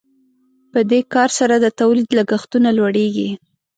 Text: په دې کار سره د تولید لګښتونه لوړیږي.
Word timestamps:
په 0.71 0.79
دې 0.89 1.01
کار 1.13 1.29
سره 1.39 1.55
د 1.59 1.65
تولید 1.79 2.09
لګښتونه 2.19 2.69
لوړیږي. 2.77 3.29